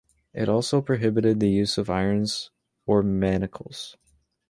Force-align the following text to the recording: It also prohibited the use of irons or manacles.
It 0.33 0.49
also 0.49 0.81
prohibited 0.81 1.39
the 1.39 1.51
use 1.51 1.77
of 1.77 1.87
irons 1.87 2.49
or 2.87 3.03
manacles. 3.03 3.97